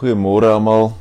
Goeiemôre 0.00 0.48
almal. 0.48 0.94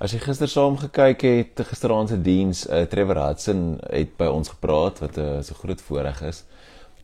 As 0.00 0.14
jy 0.14 0.18
gister 0.22 0.48
saam 0.48 0.78
gekyk 0.80 1.24
het, 1.28 1.60
gisteraand 1.68 2.08
se 2.08 2.16
diens, 2.24 2.62
uh, 2.72 2.86
Trevor 2.88 3.18
Hudson 3.20 3.74
het 3.84 4.14
by 4.16 4.30
ons 4.32 4.48
gepraat 4.48 5.02
wat 5.02 5.18
'n 5.20 5.26
uh, 5.26 5.42
so 5.44 5.52
groot 5.58 5.82
voorreg 5.84 6.22
is 6.24 6.40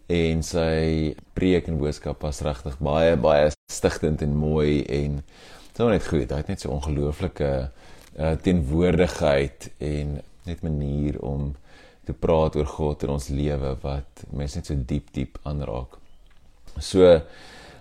en 0.08 0.40
sy 0.42 1.12
preek 1.36 1.68
en 1.68 1.76
boodskap 1.76 2.24
was 2.24 2.40
regtig 2.40 2.80
baie 2.80 3.20
baie 3.20 3.52
stigtend 3.68 4.22
en 4.22 4.32
mooi 4.32 4.80
en 4.88 5.20
was 5.76 5.92
net 5.92 6.08
goed. 6.08 6.32
Hy 6.32 6.40
het 6.40 6.48
net 6.48 6.60
so 6.60 6.72
ongelooflike 6.72 7.52
uh, 8.16 8.32
teenwoordigheid 8.40 9.70
en 9.78 10.22
net 10.48 10.62
manier 10.62 11.20
om 11.20 11.54
te 12.06 12.16
praat 12.16 12.56
oor 12.56 12.66
God 12.66 13.02
in 13.02 13.10
ons 13.10 13.28
lewe 13.28 13.76
wat 13.82 14.24
mense 14.32 14.56
net 14.56 14.66
so 14.66 14.74
diep 14.74 15.12
diep 15.12 15.36
aanraak. 15.44 16.00
So 16.80 17.20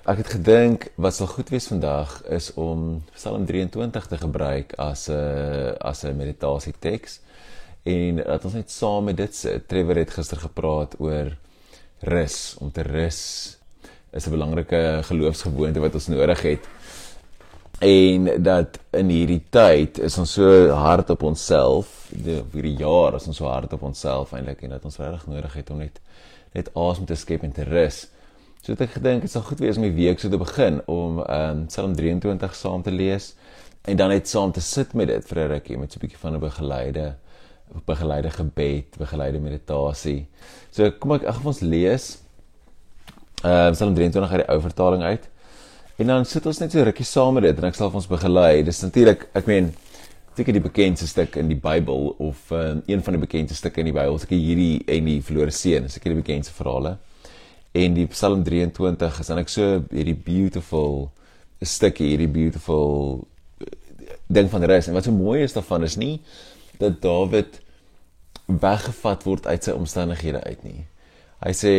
ek 0.07 0.21
het 0.21 0.29
gedink 0.37 0.87
wat 0.95 1.15
sal 1.15 1.27
goed 1.27 1.49
wees 1.51 1.67
vandag 1.67 2.21
is 2.31 2.53
om 2.55 3.01
Psalm 3.13 3.45
23 3.45 4.07
te 4.07 4.17
gebruik 4.17 4.73
as 4.77 5.09
'n 5.09 5.75
as 5.79 6.03
'n 6.03 6.17
meditasie 6.17 6.73
teks 6.79 7.19
en 7.83 8.15
dat 8.15 8.45
ons 8.45 8.53
net 8.53 8.71
saam 8.71 9.03
met 9.03 9.17
dit 9.17 9.35
sit. 9.35 9.67
Trevor 9.67 9.95
het 9.95 10.11
gister 10.11 10.37
gepraat 10.37 10.95
oor 10.99 11.37
rus, 11.99 12.55
om 12.59 12.71
te 12.71 12.81
rus 12.81 13.57
is 14.11 14.27
'n 14.27 14.31
belangrike 14.31 15.01
geloofsgewoonte 15.03 15.79
wat 15.79 15.93
ons 15.93 16.07
nodig 16.07 16.41
het. 16.41 16.67
En 17.79 18.43
dat 18.43 18.79
in 18.91 19.09
hierdie 19.09 19.43
tyd 19.49 19.99
is 19.99 20.17
ons 20.17 20.33
so 20.33 20.69
hard 20.69 21.09
op 21.09 21.23
onsself, 21.23 22.07
die 22.09 22.43
hierdie 22.51 22.77
jaar 22.77 23.15
is 23.15 23.27
ons 23.27 23.37
so 23.37 23.45
hard 23.45 23.73
op 23.73 23.81
onsself 23.81 24.33
eintlik 24.33 24.61
en 24.61 24.69
dat 24.69 24.85
ons 24.85 24.97
regtig 24.97 25.27
nodig 25.27 25.53
het 25.53 25.69
om 25.69 25.77
net 25.77 25.99
net 26.51 26.69
asem 26.73 27.05
te 27.05 27.15
skep 27.15 27.43
en 27.43 27.51
te 27.51 27.63
rus. 27.63 28.07
So 28.59 28.73
het 28.75 28.81
ek 28.83 28.97
gedink 28.97 29.23
dit 29.23 29.31
sal 29.31 29.45
goed 29.47 29.61
wees 29.63 29.77
om 29.79 29.85
die 29.85 29.95
week 29.95 30.19
so 30.19 30.27
te 30.27 30.37
begin 30.39 30.81
om 30.91 31.21
ehm 31.23 31.61
um, 31.61 31.65
Psalm 31.69 31.93
23 31.95 32.55
saam 32.59 32.81
te 32.83 32.91
lees 32.91 33.31
en 33.87 33.95
dan 33.95 34.11
net 34.11 34.27
saam 34.27 34.51
te 34.51 34.59
sit 34.61 34.91
met 34.99 35.07
dit 35.07 35.29
vir 35.29 35.39
'n 35.39 35.51
rukkie 35.53 35.77
met 35.79 35.91
so 35.91 35.97
'n 35.97 36.03
bietjie 36.03 36.19
van 36.19 36.35
'n 36.35 36.41
begeleide 36.43 37.15
begeleide 37.85 38.29
gebed, 38.29 38.97
begeleide 38.97 39.39
meditasie. 39.39 40.27
So 40.71 40.91
kom 40.91 41.11
ek 41.11 41.23
ag 41.23 41.45
ons 41.45 41.61
lees 41.61 42.19
ehm 43.43 43.67
um, 43.67 43.73
Psalm 43.73 43.95
23 43.95 44.31
uit 44.31 44.43
die 44.43 44.49
ou 44.51 44.61
vertaling 44.61 45.03
uit. 45.03 45.29
En 45.97 46.07
dan 46.07 46.25
sit 46.25 46.45
ons 46.45 46.59
net 46.59 46.71
so 46.71 46.83
rukkie 46.83 47.05
saam 47.05 47.33
met 47.33 47.43
dit 47.43 47.57
en 47.57 47.63
ek 47.63 47.75
sal 47.75 47.91
ons 47.93 48.07
begelei. 48.07 48.63
Dis 48.63 48.81
natuurlik, 48.81 49.29
ek 49.33 49.45
meen 49.45 49.73
seker 50.35 50.53
die 50.53 50.61
bekendste 50.61 51.07
stuk 51.07 51.35
in 51.35 51.47
die 51.47 51.59
Bybel 51.59 52.15
of 52.19 52.51
um, 52.51 52.83
een 52.87 53.03
van 53.03 53.13
die 53.13 53.21
bekendste 53.21 53.55
stukke 53.55 53.79
in 53.79 53.85
die 53.85 53.95
Bybel, 53.95 54.19
seker 54.19 54.37
hierdie 54.37 54.83
en 54.85 55.05
die 55.05 55.21
verlore 55.21 55.51
seun, 55.51 55.89
seker 55.89 56.11
die 56.11 56.21
bekendste 56.21 56.53
verhale 56.53 56.97
en 57.71 57.93
die 57.93 58.07
Psalm 58.09 58.43
23 58.43 59.19
is 59.21 59.29
dan 59.29 59.41
ek 59.41 59.51
so 59.53 59.79
hierdie 59.93 60.17
beautiful 60.17 61.09
stukkie 61.61 62.13
hierdie 62.13 62.31
beautiful 62.31 63.27
eh, 63.61 63.73
ding 64.27 64.49
van 64.49 64.65
rus 64.69 64.87
en 64.89 64.97
wat 64.97 65.07
so 65.07 65.15
mooi 65.15 65.43
is 65.43 65.55
daarvan 65.57 65.85
is 65.85 65.97
nie 65.99 66.17
dat 66.79 67.01
Dawid 67.03 67.59
weggevat 68.49 69.25
word 69.27 69.47
uit 69.47 69.65
sy 69.65 69.73
omstandighede 69.77 70.41
uit 70.41 70.61
nie. 70.65 70.85
Hy 71.43 71.51
sê 71.53 71.73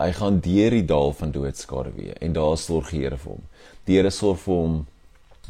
hy 0.00 0.10
gaan 0.16 0.38
deur 0.44 0.76
die 0.76 0.84
dal 0.88 1.12
van 1.16 1.32
doodskade 1.32 1.92
weer 1.96 2.16
en 2.24 2.36
daar 2.36 2.56
sorg 2.60 2.92
die 2.92 3.02
Here 3.02 3.18
vir 3.20 3.34
hom. 3.34 3.42
Die 3.88 3.98
Here 3.98 4.12
sorg 4.12 4.40
vir 4.44 4.54
hom 4.60 4.78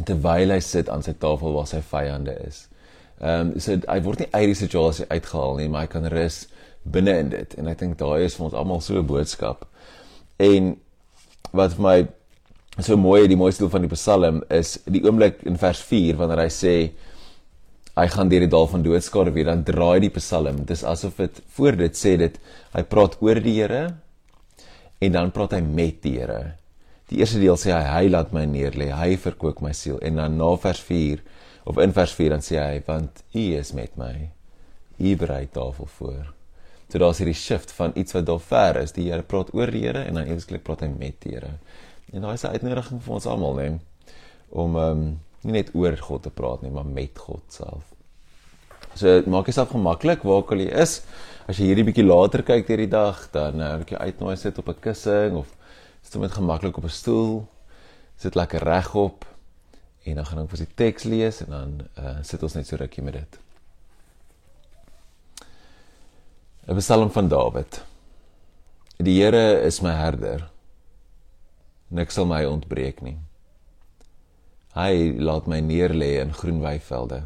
terwyl 0.07 0.53
hy 0.53 0.59
sit 0.61 0.91
aan 0.93 1.05
sy 1.07 1.15
tafel 1.19 1.55
waar 1.55 1.69
sy 1.71 1.81
vyande 1.85 2.35
is. 2.47 2.67
Ehm 3.21 3.53
um, 3.53 3.61
so 3.61 3.79
hy 3.89 4.01
word 4.05 4.25
nie 4.25 4.31
uit 4.33 4.51
die 4.53 4.59
situasie 4.59 5.07
uitgehaal 5.09 5.57
nie, 5.61 5.69
maar 5.73 5.87
hy 5.87 5.93
kan 5.95 6.09
rus 6.13 6.45
binne 6.93 7.19
in 7.23 7.31
dit 7.33 7.55
en 7.59 7.69
ek 7.69 7.81
dink 7.83 7.99
daai 7.99 8.27
is 8.27 8.37
vir 8.39 8.49
ons 8.49 8.55
almal 8.55 8.81
so 8.81 8.99
'n 8.99 9.07
boodskap. 9.07 9.67
En 10.39 10.77
wat 11.53 11.75
vir 11.75 11.83
my 11.83 12.09
so 12.83 12.97
mooi 12.97 13.27
die 13.29 13.37
mooiste 13.37 13.65
deel 13.65 13.73
van 13.73 13.87
die 13.87 13.95
Psalm 13.95 14.43
is 14.53 14.79
die 14.85 15.03
oomblik 15.05 15.43
in 15.49 15.57
vers 15.57 15.81
4 15.81 16.17
wanneer 16.17 16.43
hy 16.45 16.51
sê 16.53 16.75
hy 17.97 18.07
gaan 18.13 18.29
deur 18.29 18.45
die 18.45 18.53
dal 18.53 18.69
van 18.69 18.83
doodskade 18.85 19.33
weer 19.33 19.49
dan 19.49 19.65
draai 19.65 20.01
die 20.05 20.13
Psalm. 20.19 20.65
Dis 20.69 20.85
asof 20.85 21.17
dit 21.17 21.41
voor 21.57 21.79
dit 21.81 21.97
sê 21.97 22.17
dit 22.21 22.37
hy 22.75 22.83
praat 22.83 23.17
oor 23.25 23.41
die 23.41 23.57
Here 23.57 23.97
en 25.01 25.13
dan 25.13 25.33
praat 25.33 25.57
hy 25.57 25.63
met 25.65 26.03
die 26.05 26.19
Here. 26.19 26.57
Die 27.09 27.23
eerste 27.23 27.41
deel 27.41 27.57
sê 27.57 27.73
hy 27.73 27.85
hy 27.87 28.13
laat 28.13 28.33
my 28.35 28.45
neerlê, 28.51 28.91
hy 28.93 29.17
verkoop 29.17 29.63
my 29.65 29.73
siel 29.73 30.01
en 30.05 30.21
dan 30.21 30.37
na 30.37 30.53
vers 30.61 30.83
4 30.83 31.23
of 31.65 31.81
in 31.83 31.97
vers 31.97 32.13
4 32.19 32.37
dan 32.37 32.45
sê 32.45 32.61
hy 32.61 32.81
want 32.87 33.25
u 33.33 33.45
is 33.57 33.73
met 33.73 33.97
my. 33.97 34.15
U 35.01 35.17
berei 35.17 35.47
tafel 35.53 35.89
voor. 35.99 36.36
So 36.89 36.99
daar's 37.03 37.19
hierdie 37.19 37.35
shift 37.35 37.73
van 37.75 37.93
iets 37.99 38.15
wat 38.15 38.27
daar 38.27 38.41
ver 38.41 38.77
is. 38.83 38.93
Die 38.95 39.09
Here 39.11 39.23
praat 39.27 39.53
oor 39.55 39.71
die 39.71 39.83
Here 39.87 40.05
en 40.07 40.15
dan 40.15 40.29
eweslik 40.31 40.63
praat 40.63 40.85
hy 40.87 40.91
met 40.93 41.19
die 41.25 41.35
Here. 41.35 41.57
En 42.13 42.23
daai 42.23 42.35
is 42.35 42.45
'n 42.45 42.55
uitnodiging 42.55 43.03
vir 43.03 43.15
ons 43.15 43.27
almal, 43.27 43.55
né? 43.55 43.79
Om 44.51 44.77
ehm 44.77 44.91
um, 44.91 45.21
nie 45.43 45.53
net 45.53 45.75
oor 45.75 45.97
God 45.97 46.23
te 46.23 46.31
praat 46.31 46.63
nie, 46.63 46.71
maar 46.71 46.87
met 46.87 47.19
God 47.19 47.43
self. 47.49 47.85
So 48.95 49.23
maak 49.27 49.47
jouself 49.47 49.71
gemaklik 49.71 50.23
waar 50.23 50.43
ook 50.43 50.53
al 50.53 50.59
jy 50.59 50.71
is. 50.83 51.03
As 51.47 51.59
jy 51.59 51.67
hierdie 51.71 51.85
bietjie 51.85 52.05
later 52.07 52.43
kyk 52.43 52.67
deur 52.67 52.77
die 52.77 52.91
dag, 52.91 53.29
dan 53.31 53.61
uh, 53.61 53.75
ek 53.81 53.93
jou 53.95 54.01
uitnooi 54.01 54.37
sit 54.37 54.59
op 54.59 54.69
'n 54.69 54.81
kussing 54.81 55.37
of 55.37 55.47
sit 56.03 56.21
met 56.21 56.33
gemaklik 56.33 56.77
op 56.77 56.85
'n 56.85 56.89
stoel. 56.89 57.47
Sit 58.17 58.35
lekker 58.35 58.63
regop 58.63 59.27
en 60.05 60.15
dan 60.15 60.27
gaan 60.27 60.43
ek 60.43 60.51
vir 60.51 60.59
die 60.59 60.75
teks 60.75 61.05
lees 61.05 61.41
en 61.43 61.51
dan 61.51 61.89
uh, 61.99 62.23
sit 62.23 62.43
ons 62.43 62.55
net 62.55 62.67
so 62.67 62.77
rukkie 62.77 63.03
met 63.03 63.15
dit. 63.15 63.46
'n 66.69 66.75
Psalm 66.79 67.11
van 67.15 67.29
Dawid. 67.29 67.85
Die 68.99 69.23
Here 69.23 69.61
is 69.63 69.81
my 69.81 69.93
herder. 69.93 70.51
Niks 71.95 72.19
sal 72.19 72.27
my 72.27 72.41
ontbreek 72.43 73.05
nie. 73.07 73.21
Hy 74.75 75.15
laat 75.15 75.47
my 75.47 75.61
neerlê 75.63 76.17
in 76.25 76.35
groen 76.35 76.59
weivelde. 76.65 77.21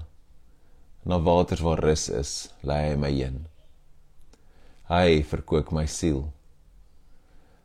Na 1.08 1.16
waters 1.24 1.64
waar 1.64 1.80
rus 1.80 2.10
is, 2.12 2.52
lê 2.60 2.90
hy 2.90 3.00
my 3.00 3.12
heen. 3.16 3.46
Hy 4.92 5.24
verkoop 5.32 5.72
my 5.72 5.86
siel. 5.88 6.26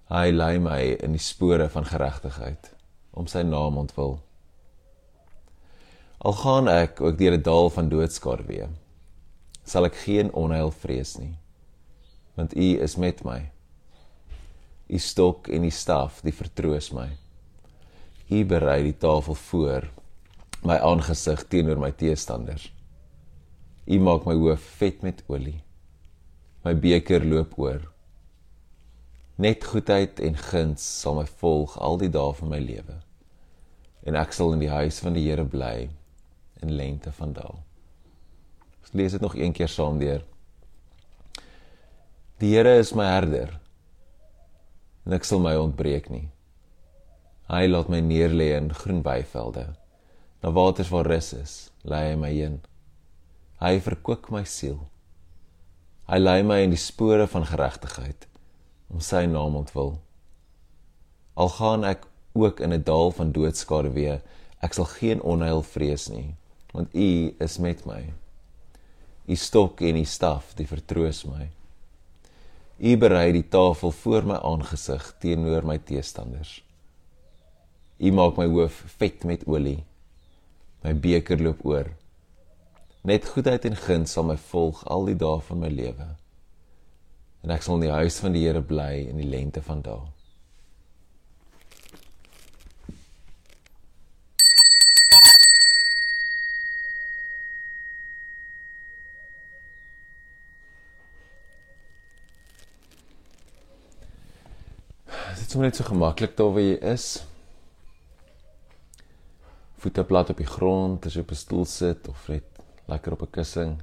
Hy 0.08 0.32
lei 0.32 0.56
my 0.64 0.82
in 1.04 1.20
die 1.20 1.28
spore 1.28 1.68
van 1.76 1.92
geregtigheid 1.92 2.72
om 3.12 3.28
sy 3.28 3.44
naam 3.44 3.84
ontwil. 3.84 4.22
Al 6.24 6.40
gaan 6.40 6.72
ek 6.72 7.02
ook 7.04 7.20
deur 7.20 7.36
'n 7.36 7.44
dal 7.44 7.70
van 7.70 7.90
doodskade 7.92 8.48
weer, 8.48 8.70
sal 9.66 9.84
ek 9.84 10.06
geen 10.08 10.32
onheil 10.32 10.72
vrees 10.72 11.20
nie 11.20 11.36
want 12.36 12.56
u 12.58 12.70
is 12.84 12.96
met 12.96 13.24
my. 13.24 13.40
U 14.88 14.98
stok 15.00 15.48
en 15.48 15.64
u 15.64 15.72
staf, 15.72 16.22
die 16.22 16.34
vertroos 16.36 16.92
my. 16.94 17.10
U 18.30 18.46
berei 18.46 18.82
die 18.84 18.98
tafel 18.98 19.38
voor 19.48 19.88
my 20.66 20.78
aangesig 20.82 21.46
teenoor 21.48 21.80
my 21.80 21.92
teestanders. 21.92 22.72
U 23.86 24.00
maak 24.02 24.26
my 24.26 24.34
hoof 24.34 24.62
vet 24.80 25.04
met 25.06 25.24
olie. 25.30 25.60
My 26.66 26.74
beker 26.74 27.26
loop 27.26 27.54
oor. 27.62 27.84
Net 29.38 29.66
goedheid 29.68 30.20
en 30.24 30.38
guns 30.40 30.86
sal 31.02 31.20
my 31.20 31.26
volg 31.42 31.76
al 31.78 32.00
die 32.02 32.10
dae 32.10 32.34
van 32.40 32.50
my 32.50 32.62
lewe. 32.64 32.98
En 34.06 34.18
ek 34.18 34.34
sal 34.34 34.56
in 34.56 34.64
die 34.64 34.72
huis 34.72 34.98
van 35.04 35.14
die 35.18 35.26
Here 35.28 35.46
bly 35.46 35.90
in 36.64 36.74
lente 36.74 37.12
van 37.14 37.34
dae. 37.36 37.58
Ons 38.82 38.94
lees 38.98 39.14
dit 39.18 39.22
nog 39.22 39.36
een 39.38 39.54
keer 39.54 39.70
saam 39.70 40.00
deur. 40.02 40.24
Die 42.38 42.50
Here 42.52 42.80
is 42.80 42.90
my 42.92 43.06
herder. 43.08 43.62
Niks 45.08 45.30
sal 45.32 45.40
my 45.40 45.54
ontbreek 45.56 46.10
nie. 46.12 46.26
Hy 47.48 47.62
laat 47.70 47.88
my 47.88 48.02
neerlê 48.04 48.50
in 48.58 48.68
groen 48.76 49.00
weivelde. 49.06 49.64
Na 50.44 50.52
waters 50.52 50.92
waar 50.92 51.08
rus 51.08 51.32
is, 51.32 51.54
lei 51.88 52.10
hy 52.10 52.20
my 52.20 52.34
heen. 52.34 52.60
Hy 53.64 53.80
verkoop 53.88 54.28
my 54.36 54.44
siel. 54.44 54.82
Hy 56.12 56.20
lei 56.20 56.36
my 56.44 56.60
in 56.66 56.76
die 56.76 56.82
spore 56.84 57.24
van 57.32 57.48
geregtigheid 57.48 58.28
om 58.92 59.00
sy 59.00 59.24
naam 59.32 59.56
ontwil. 59.64 59.96
Al 61.40 61.56
gaan 61.56 61.88
ek 61.88 62.04
ook 62.36 62.60
in 62.60 62.76
'n 62.76 62.84
dal 62.84 63.16
van 63.16 63.32
doodskade 63.32 63.96
wees, 63.96 64.20
ek 64.60 64.74
sal 64.74 64.92
geen 65.00 65.24
onheil 65.24 65.64
vrees 65.64 66.12
nie, 66.12 66.36
want 66.74 66.92
U 66.92 67.36
is 67.40 67.60
met 67.60 67.86
my. 67.86 68.12
U 69.24 69.36
stok 69.36 69.82
en 69.82 69.96
U 69.96 70.04
staf, 70.04 70.52
die 70.56 70.68
vertroos 70.68 71.24
my. 71.24 71.55
U 72.76 72.98
berei 73.00 73.32
die 73.32 73.46
tafel 73.48 73.92
voor 73.92 74.26
my 74.28 74.36
aangesig 74.44 75.04
teenoor 75.24 75.64
my 75.64 75.78
teestanders. 75.80 76.58
U 78.04 78.12
maak 78.12 78.36
my 78.36 78.48
hoof 78.52 78.82
vet 79.00 79.24
met 79.24 79.46
olie. 79.48 79.80
My 80.84 80.92
beker 80.92 81.40
loop 81.40 81.64
oor. 81.64 81.88
Net 83.08 83.30
goedheid 83.32 83.64
en 83.70 83.80
guns 83.80 84.18
sal 84.18 84.28
my 84.28 84.36
volg 84.50 84.84
al 84.92 85.08
die 85.08 85.16
dae 85.16 85.40
van 85.48 85.64
my 85.64 85.72
lewe. 85.72 86.10
En 87.46 87.54
ek 87.56 87.64
sal 87.64 87.80
in 87.80 87.88
die 87.88 87.96
huis 87.96 88.20
van 88.20 88.36
die 88.36 88.44
Here 88.44 88.62
bly 88.62 89.06
in 89.06 89.24
die 89.24 89.30
lente 89.30 89.64
van 89.64 89.86
dae. 89.86 90.15
Sommer 105.52 105.68
net 105.68 105.78
so 105.78 105.84
gemaklik 105.84 106.38
daar 106.38 106.54
waar 106.54 106.64
jy 106.64 106.78
is. 106.94 107.08
Voete 109.84 110.04
plat 110.08 110.30
op 110.32 110.40
die 110.42 110.48
grond 110.48 111.06
as 111.06 111.14
jy 111.14 111.22
op 111.22 111.32
'n 111.32 111.44
stoel 111.44 111.66
sit 111.66 112.08
of 112.08 112.28
net 112.28 112.62
lekker 112.88 113.14
op 113.14 113.22
'n 113.22 113.32
kussing. 113.32 113.82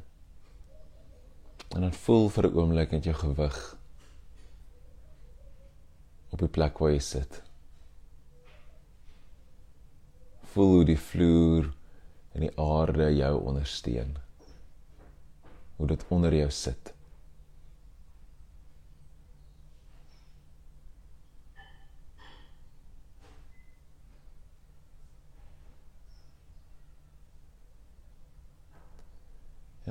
En 1.74 1.80
dan 1.80 1.92
voel 1.92 2.28
vir 2.28 2.46
'n 2.46 2.56
oomblik 2.56 2.90
net 2.90 3.04
jou 3.04 3.14
gewig 3.14 3.76
op 6.30 6.38
die 6.38 6.48
plek 6.48 6.78
waar 6.78 6.90
jy 6.90 6.98
sit. 6.98 7.42
Voel 10.52 10.72
hoe 10.72 10.84
die 10.84 10.98
vloer 10.98 11.72
en 12.32 12.40
die 12.40 12.58
aarde 12.60 13.14
jou 13.16 13.34
ondersteun. 13.44 14.16
Hoe 15.76 15.86
dit 15.86 16.04
onder 16.08 16.34
jou 16.34 16.50
sit. 16.50 16.91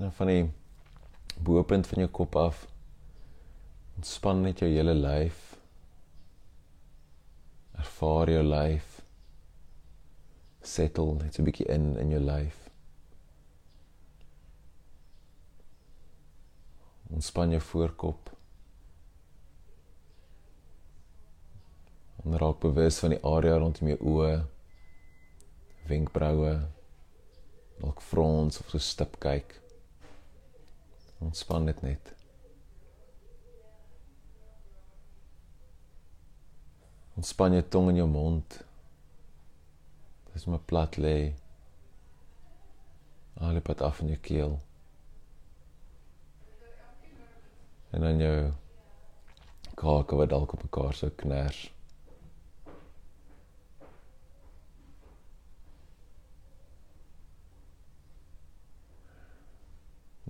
En 0.01 0.07
dan 0.07 0.15
van 0.15 0.27
die 0.27 0.53
bopunt 1.38 1.88
van 1.88 2.00
jou 2.01 2.09
kop 2.09 2.36
af 2.36 2.63
ontspan 3.95 4.39
net 4.42 4.63
jou 4.63 4.69
hele 4.71 4.95
lyf. 4.98 5.59
Ervaar 7.77 8.31
jou 8.33 8.42
lyf. 8.48 8.95
Settle 10.62 11.13
net 11.19 11.38
so 11.38 11.44
'n 11.44 11.45
bietjie 11.51 11.69
in 11.69 11.86
in 12.01 12.15
jou 12.15 12.24
lyf. 12.24 12.57
Ontspan 17.13 17.54
jou 17.54 17.62
voorkop. 17.62 18.36
En 22.25 22.38
raak 22.38 22.59
bewus 22.59 23.00
van 23.00 23.09
die 23.09 23.24
area 23.24 23.57
rondom 23.57 23.88
jou 23.88 24.00
oë, 24.01 24.45
wenkbroue, 25.88 26.59
dalk 27.80 28.01
frons 28.01 28.59
of 28.59 28.69
so 28.69 28.77
stip 28.77 29.19
kyk. 29.19 29.61
Ontspan 31.21 31.65
dit 31.65 31.81
net. 31.81 32.13
Ontspan 37.13 37.53
jou 37.53 37.63
tong 37.69 37.89
en 37.91 38.00
jou 38.01 38.07
mond. 38.09 38.57
Dis 40.33 40.47
maar 40.50 40.63
plat 40.65 40.97
lê. 40.97 41.33
Alle 43.38 43.62
pad 43.62 43.81
af 43.85 44.01
in 44.01 44.13
jou 44.15 44.19
keel. 44.25 44.57
En 47.91 48.01
dan 48.01 48.18
jou 48.23 48.35
kake 49.75 50.15
wat 50.15 50.29
dalk 50.33 50.53
op 50.53 50.63
mekaar 50.63 50.97
sou 50.97 51.12
kners. 51.21 51.68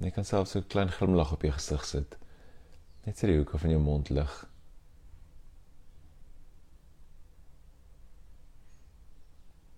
Jy 0.02 0.10
kan 0.10 0.26
self 0.26 0.48
so 0.50 0.60
'n 0.60 0.68
klein 0.68 0.90
glimlag 0.90 1.32
op 1.32 1.44
jou 1.46 1.52
gesig 1.54 1.84
sit. 1.86 2.18
Net 3.06 3.18
sy 3.18 3.28
die 3.28 3.38
hoeke 3.38 3.58
van 3.58 3.70
jou 3.70 3.82
mond 3.82 4.10
lig. 4.10 4.34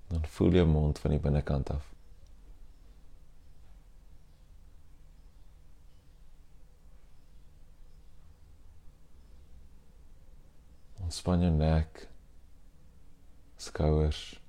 Dan 0.08 0.25
voel 0.25 0.54
jou 0.54 0.66
mond 0.68 1.00
van 1.00 1.12
die 1.12 1.20
binnekant 1.20 1.70
af. 1.70 1.94
Ontspan 11.04 11.42
jou 11.42 11.52
nek, 11.52 12.08
skouers. 13.58 14.40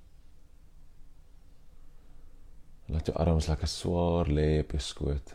Laat 2.86 3.06
jou 3.06 3.16
arms 3.18 3.46
lekker 3.46 3.68
swaar 3.68 4.30
lê 4.30 4.60
op 4.60 4.70
jou 4.70 4.80
skoot. 4.80 5.34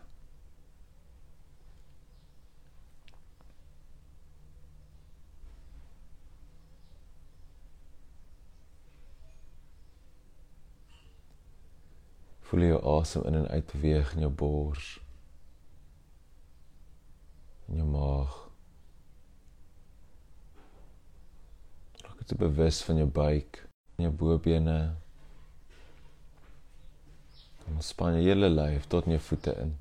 Voel 12.50 12.66
jou 12.66 12.78
asem 12.98 13.26
in 13.30 13.36
en 13.44 13.48
uit 13.48 13.72
beweeg 13.72 14.14
in 14.16 14.24
jou 14.26 14.32
bors. 14.34 14.88
In 17.70 17.78
jou 17.78 17.86
maag. 17.86 18.40
Raak 22.02 22.26
dit 22.26 22.38
bewus 22.42 22.82
van 22.88 23.04
jou 23.04 23.08
buik, 23.20 23.62
en 24.00 24.08
jou 24.08 24.14
bobene. 24.24 24.80
Kom 27.62 27.80
span 27.86 28.18
jou 28.18 28.26
hele 28.26 28.50
lyf 28.50 28.90
tot 28.90 29.06
in 29.06 29.20
jou 29.20 29.24
voete 29.30 29.58
in. 29.68 29.78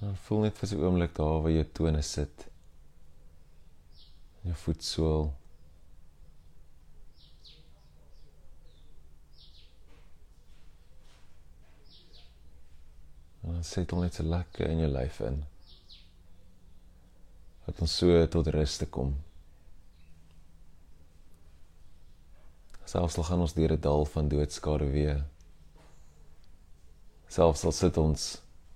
En 0.00 0.16
voel 0.24 0.46
net 0.48 0.58
vir 0.58 0.78
'n 0.78 0.84
oomblik 0.84 1.16
daar 1.16 1.42
waar 1.42 1.52
jou 1.52 1.64
tone 1.72 2.02
sit. 2.02 2.46
Jou 4.40 4.54
voetsool. 4.54 5.34
Dan 13.56 13.64
settle 13.64 14.02
net 14.04 14.12
so 14.14 14.24
lekker 14.28 14.68
in 14.68 14.82
jou 14.82 14.88
lyf 14.92 15.20
in. 15.24 15.38
Dat 17.64 17.78
ons 17.80 17.94
so 18.02 18.18
tot 18.28 18.50
rus 18.52 18.74
te 18.76 18.84
kom. 18.92 19.14
Selfs 22.84 23.16
al 23.16 23.24
gaan 23.30 23.46
ons 23.46 23.56
deur 23.56 23.72
'n 23.72 23.80
dal 23.80 24.04
van 24.04 24.28
doodskade 24.28 24.90
weer. 24.92 25.24
Selfs 27.32 27.64
al 27.64 27.72
sit 27.72 27.96
ons 27.96 28.28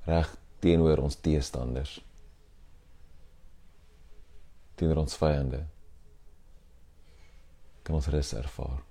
reg 0.09 0.33
teenoor 0.65 1.05
ons 1.05 1.21
teestanders. 1.21 2.01
Teenoor 4.75 5.05
ons 5.05 5.17
vyande. 5.17 5.67
Kan 7.83 7.95
ons 7.95 8.07
rus 8.07 8.33
ervaar. 8.33 8.90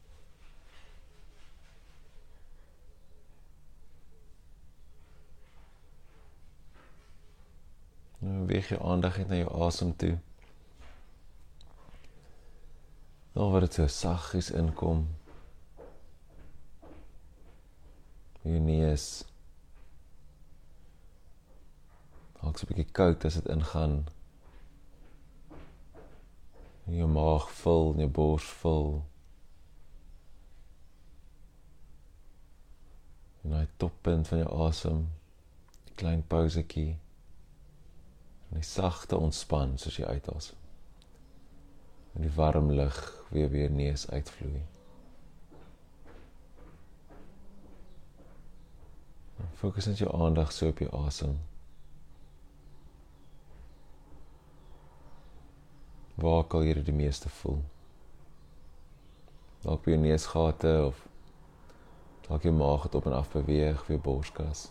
Nou 8.19 8.45
weeg 8.45 8.67
jou 8.67 8.81
aandag 8.83 9.17
net 9.17 9.29
na 9.31 9.37
jou 9.39 9.51
asem 9.63 9.93
toe. 9.95 10.17
Nou 13.31 13.45
word 13.53 13.69
dit 13.69 13.77
so 13.77 13.87
saggies 13.87 14.49
inkom. 14.51 15.05
Jou 18.43 18.59
neus. 18.59 19.07
Ook 22.43 22.59
so 22.59 22.67
'n 22.67 22.71
bietjie 22.73 22.91
koud 22.91 23.25
as 23.25 23.39
dit 23.39 23.47
ingaan. 23.55 23.97
Jou 26.99 27.07
maag 27.07 27.51
vul, 27.63 27.93
jou 27.97 28.09
bors 28.09 28.47
vul. 28.61 29.03
En 33.43 33.51
hy 33.51 33.67
toppunt 33.77 34.27
van 34.27 34.37
jou 34.37 34.67
asem. 34.67 34.97
'n 35.87 35.95
Klein 35.95 36.27
pausetjie 36.27 36.97
en 38.49 38.57
die 38.57 38.65
sagte 38.65 39.17
ontspan 39.17 39.77
soos 39.77 39.97
jy 39.97 40.05
uitasem. 40.05 40.57
En 42.13 42.25
die 42.25 42.33
warm 42.33 42.71
lug 42.71 42.99
weer 43.29 43.49
weer 43.49 43.71
neus 43.71 44.09
uitvloei. 44.09 44.63
Fokus 49.59 49.85
net 49.85 49.99
jou 49.99 50.09
aandag 50.15 50.51
so 50.51 50.67
op 50.71 50.79
jou 50.79 50.89
asem. 51.05 51.35
Waar 56.15 56.43
kan 56.47 56.63
jy 56.63 56.81
die 56.83 56.95
meeste 56.95 57.29
voel? 57.29 57.61
Dalk 59.63 59.83
by 59.83 59.93
jou 59.93 60.01
neusgate 60.01 60.73
of 60.87 61.05
dalk 62.27 62.47
jou 62.47 62.53
maag 62.55 62.87
het 62.87 62.95
op 62.95 63.07
en 63.07 63.15
af 63.19 63.31
beweeg, 63.31 63.85
weer 63.87 63.99
borskas. 63.99 64.69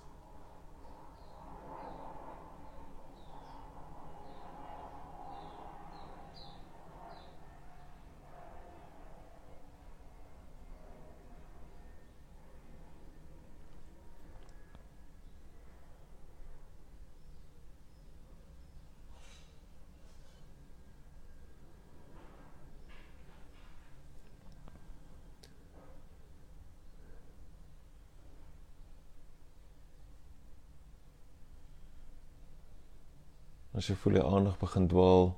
As 33.78 33.87
jy 33.87 33.94
voel 33.94 34.16
jy 34.18 34.23
aandag 34.26 34.56
begin 34.58 34.88
dwaal, 34.90 35.28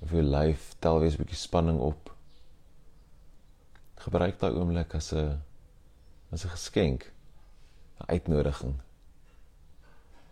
of 0.00 0.12
jou 0.16 0.22
lyf 0.24 0.70
tel 0.80 1.00
weer 1.02 1.12
'n 1.12 1.20
bietjie 1.20 1.36
spanning 1.36 1.80
op. 1.84 2.08
Gebruik 4.00 4.38
daai 4.40 4.56
oomblik 4.56 4.94
as 4.96 5.12
'n 5.12 5.42
as 6.32 6.44
'n 6.44 6.54
geskenk, 6.56 7.12
'n 8.00 8.08
uitnodiging 8.14 8.80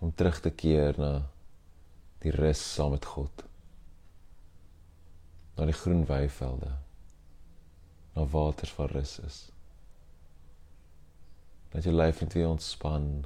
om 0.01 0.15
terug 0.15 0.41
te 0.41 0.51
keer 0.51 0.95
na 0.99 1.29
die 2.21 2.33
rus 2.33 2.63
saam 2.75 2.91
met 2.91 3.05
God. 3.05 3.45
Na 5.57 5.65
die 5.65 5.77
groen 5.83 6.07
weivelde. 6.07 6.73
Na 8.15 8.25
waters 8.25 8.73
van 8.73 8.87
rus 8.87 9.19
is. 9.19 9.51
Dat 11.71 11.85
jou 11.85 11.95
lyf 11.95 12.21
net 12.21 12.33
weer 12.33 12.49
ontspan. 12.49 13.25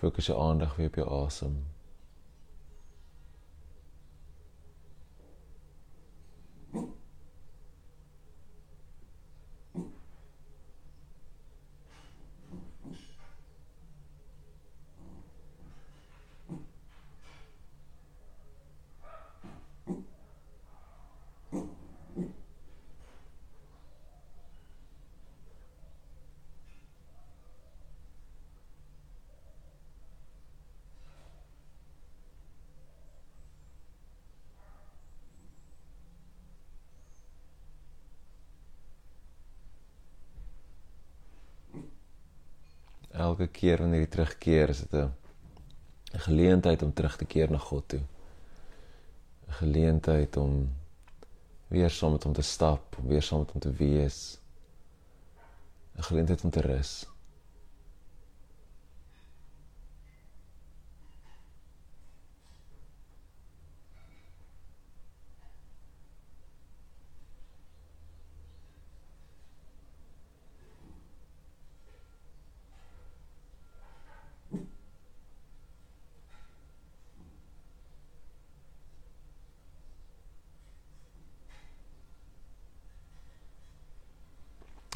Fokus 0.00 0.26
jou 0.26 0.40
aandag 0.40 0.76
weer 0.76 0.86
op 0.86 0.94
jou 0.94 1.08
asem. 1.08 1.46
Awesome. 1.46 1.79
Elke 43.40 43.52
keer 43.56 43.80
wanneer 43.80 44.04
jy 44.04 44.10
terugkeer, 44.12 44.68
is 44.68 44.80
dit 44.84 44.92
'n 45.00 45.12
geleentheid 46.26 46.82
om 46.82 46.92
terug 46.92 47.16
te 47.16 47.24
keer 47.24 47.50
na 47.50 47.58
God 47.58 47.88
toe. 47.88 48.00
'n 49.48 49.52
Geleentheid 49.62 50.36
om 50.36 50.68
weer 51.68 51.90
saam 51.90 52.12
met 52.12 52.24
hom 52.24 52.32
te 52.32 52.42
stap, 52.42 52.96
om 52.98 53.06
weer 53.06 53.22
saam 53.22 53.38
met 53.38 53.50
hom 53.50 53.60
te 53.60 53.72
wees. 53.72 54.38
'n 55.96 56.02
Geleentheid 56.02 56.44
om 56.44 56.50
te 56.50 56.60
rus. 56.60 57.06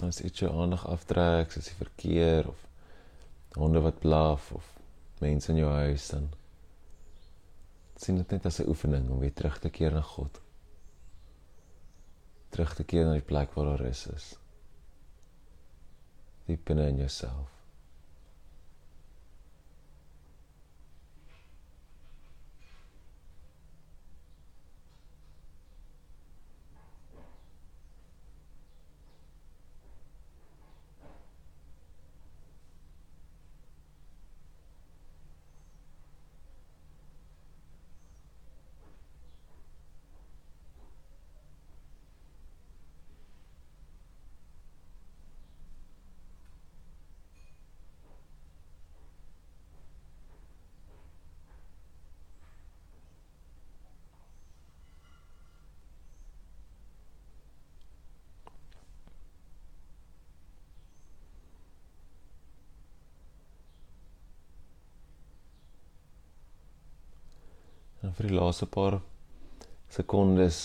As 0.02 0.20
iets 0.20 0.42
jou 0.42 0.50
aandag 0.50 0.86
aftrek, 0.90 1.52
soos 1.52 1.70
die 1.70 1.78
verkeer 1.78 2.48
of 2.48 2.62
honde 3.54 3.80
wat 3.80 4.00
blaf 4.02 4.50
of 4.52 4.72
mense 5.22 5.52
in 5.52 5.60
jou 5.62 5.70
huis 5.70 6.08
dan 6.10 6.26
sien 8.04 8.18
dit 8.18 8.30
net 8.34 8.46
as 8.50 8.58
'n 8.60 8.68
oefening 8.68 9.10
om 9.10 9.18
weer 9.22 9.32
terug 9.32 9.58
te 9.58 9.70
keer 9.70 9.92
na 9.92 10.02
God. 10.02 10.40
Terug 12.48 12.74
te 12.74 12.84
keer 12.84 13.04
na 13.04 13.12
die 13.12 13.28
plek 13.32 13.54
waar 13.54 13.66
daar 13.70 13.86
rus 13.86 14.06
is. 14.06 14.36
Diep 16.46 16.64
binne 16.64 16.88
in 16.88 16.96
jouself. 16.96 17.54
En 67.94 68.00
vir 68.14 68.30
die 68.30 68.36
laaste 68.36 68.66
paar 68.70 69.00
sekondes 69.90 70.60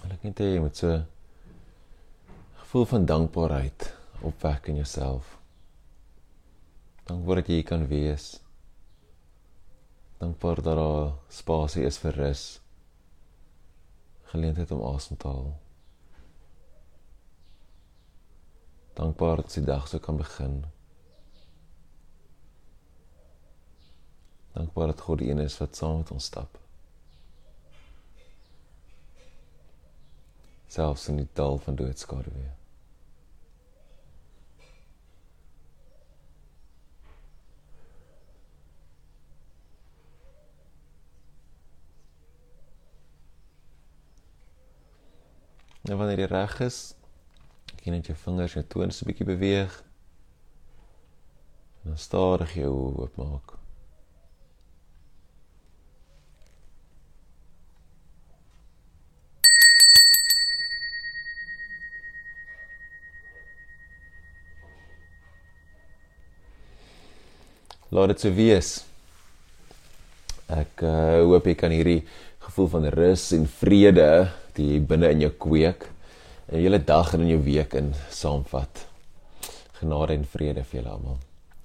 wil 0.00 0.12
ek 0.16 0.24
net 0.24 0.40
hê 0.42 0.52
jy 0.54 0.60
moet 0.64 0.76
so 0.80 0.92
gevoel 2.62 2.86
van 2.92 3.06
dankbaarheid 3.08 3.86
opwek 4.22 4.68
in 4.70 4.76
jouself. 4.76 5.36
Dankbaar 7.08 7.40
dat 7.40 7.48
jy 7.50 7.62
kan 7.66 7.86
wees. 7.90 8.26
Dankbaar 10.20 10.60
dat 10.62 10.76
daar 10.78 11.12
spasie 11.32 11.86
is 11.88 11.98
vir 11.98 12.18
rus. 12.20 12.44
Geleentheid 14.30 14.70
om 14.76 14.84
asem 14.92 15.16
te 15.16 15.28
haal. 15.28 15.54
Dankbaar 19.00 19.42
dat 19.42 19.56
die 19.56 19.64
dag 19.64 19.88
so 19.88 19.98
kan 19.98 20.20
begin. 20.20 20.60
Dankbaar 24.52 24.86
dat 24.86 25.00
God 25.00 25.18
die 25.18 25.30
een 25.30 25.38
is 25.38 25.58
wat 25.58 25.76
saam 25.76 25.96
met 25.96 26.10
ons 26.10 26.24
stap. 26.24 26.58
Selfs 30.66 31.08
in 31.08 31.16
die 31.16 31.28
dal 31.32 31.58
van 31.58 31.74
doodskade 31.74 32.30
weer. 32.30 32.56
Nou 45.80 45.98
wanneer 45.98 46.18
jy 46.18 46.26
reg 46.30 46.58
is, 46.60 46.80
kan 47.70 47.86
jy 47.88 47.94
net 47.96 48.10
jou 48.10 48.18
vingers 48.26 48.54
en 48.60 48.66
toons 48.66 49.00
'n 49.02 49.06
bietjie 49.06 49.26
beweeg. 49.26 49.80
En 51.82 51.94
dan 51.94 51.98
stadig 51.98 52.54
jou 52.54 52.74
oop 53.02 53.16
laat 67.90 68.14
dit 68.14 68.24
so 68.24 68.34
wees. 68.34 68.74
Ek 70.50 70.82
uh, 70.82 71.22
hoop 71.26 71.46
jy 71.46 71.56
kan 71.58 71.74
hierdie 71.74 72.02
gevoel 72.46 72.70
van 72.74 72.90
rus 72.94 73.30
en 73.36 73.46
vrede 73.60 74.10
die 74.56 74.78
binne 74.82 75.12
in 75.14 75.26
jou 75.26 75.32
kweek 75.46 75.86
in 76.50 76.58
jou 76.58 76.66
hele 76.66 76.80
dag 76.82 77.14
en 77.14 77.26
in 77.26 77.34
jou 77.36 77.42
week 77.46 77.74
in 77.78 77.92
saamvat. 78.10 78.86
Genade 79.78 80.18
en 80.18 80.26
vrede 80.26 80.64
vir 80.66 80.80
julle 80.80 80.96
almal. 80.96 81.20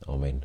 Amen. 0.08 0.44